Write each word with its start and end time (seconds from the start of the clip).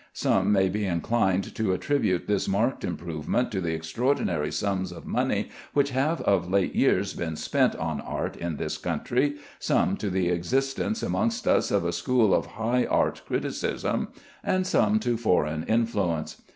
Some 0.13 0.51
may 0.51 0.67
be 0.67 0.83
inclined 0.83 1.53
to 1.53 1.73
attribute 1.73 2.25
this 2.25 2.47
marked 2.47 2.83
improvement 2.83 3.51
to 3.51 3.61
the 3.61 3.75
extraordinary 3.75 4.51
sums 4.51 4.91
of 4.91 5.05
money 5.05 5.49
which 5.73 5.91
have 5.91 6.21
of 6.21 6.49
late 6.49 6.73
years 6.73 7.13
been 7.13 7.35
spent 7.35 7.75
on 7.75 8.01
art 8.01 8.35
in 8.35 8.57
this 8.57 8.79
country, 8.79 9.35
some 9.59 9.95
to 9.97 10.09
the 10.09 10.29
existence 10.29 11.03
amongst 11.03 11.47
us 11.47 11.69
of 11.69 11.85
a 11.85 11.93
school 11.93 12.33
of 12.33 12.47
high 12.57 12.85
art 12.87 13.21
criticism, 13.27 14.07
some 14.63 14.97
to 15.01 15.17
foreign 15.17 15.61
influence. 15.65 16.41